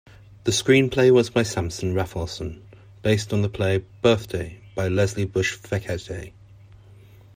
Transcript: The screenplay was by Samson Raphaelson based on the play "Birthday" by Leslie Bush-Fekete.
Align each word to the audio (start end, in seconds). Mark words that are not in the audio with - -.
The 0.45 0.51
screenplay 0.51 1.13
was 1.13 1.29
by 1.29 1.43
Samson 1.43 1.93
Raphaelson 1.93 2.63
based 3.03 3.33
on 3.33 3.43
the 3.43 3.49
play 3.49 3.85
"Birthday" 4.01 4.59
by 4.73 4.87
Leslie 4.87 5.25
Bush-Fekete. 5.25 6.33